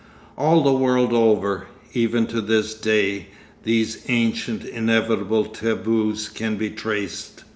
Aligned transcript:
All 0.35 0.63
the 0.63 0.73
world 0.73 1.13
over, 1.13 1.67
even 1.93 2.25
to 2.25 2.41
this 2.41 2.73
day, 2.73 3.27
these 3.61 4.03
ancient 4.07 4.63
inevitable 4.65 5.45
taboos 5.45 6.27
can 6.27 6.57
be 6.57 6.71
traced.) 6.71 7.43